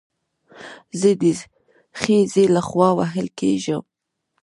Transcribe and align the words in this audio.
زه 0.99 1.09
د 1.21 1.23
خځې 1.99 2.45
له 2.55 2.61
خوا 2.67 2.89
وهل 2.99 3.27
کېږم 3.39 3.83